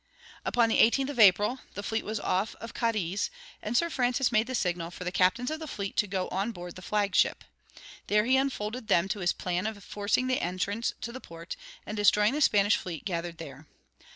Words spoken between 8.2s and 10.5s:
he unfolded to them his plan of forcing the